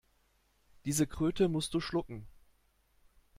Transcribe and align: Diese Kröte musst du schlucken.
Diese 0.85 1.05
Kröte 1.05 1.47
musst 1.47 1.75
du 1.75 1.79
schlucken. 1.79 2.25